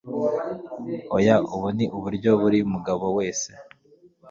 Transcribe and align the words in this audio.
oya 1.15 1.35
ubu 1.53 1.67
ni 1.77 1.85
uburyo 1.97 2.31
buri 2.41 2.59
mugabo 2.71 3.05
wese 3.17 3.51